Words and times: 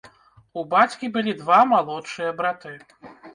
У 0.61 0.61
бацькі 0.71 1.09
былі 1.17 1.35
два 1.41 1.59
малодшыя 1.75 2.33
браты. 2.41 2.73